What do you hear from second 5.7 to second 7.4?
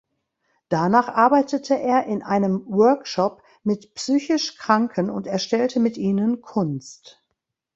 mit ihnen Kunst.